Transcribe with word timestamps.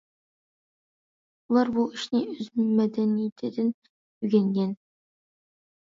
ئۇلار 1.51 1.71
بۇ 1.77 1.85
ئىشنى 1.91 2.23
ئۆز 2.31 2.51
مەدەنىيىتىدىن 2.81 3.73
ئۆگەنگەن. 3.85 4.77